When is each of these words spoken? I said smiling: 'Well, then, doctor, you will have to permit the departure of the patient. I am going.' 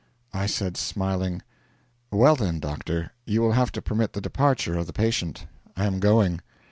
I 0.33 0.47
said 0.47 0.77
smiling: 0.77 1.43
'Well, 2.09 2.35
then, 2.35 2.59
doctor, 2.59 3.11
you 3.27 3.39
will 3.43 3.51
have 3.51 3.71
to 3.73 3.83
permit 3.83 4.13
the 4.13 4.19
departure 4.19 4.75
of 4.75 4.87
the 4.87 4.93
patient. 4.93 5.45
I 5.77 5.85
am 5.85 5.99
going.' 5.99 6.41